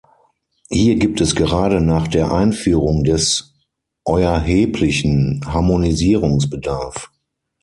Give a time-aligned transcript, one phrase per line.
[0.71, 3.53] Hier gibt es gerade nach der Einführung des
[4.03, 7.11] Euerheblichen Harmonisierungsbedarf.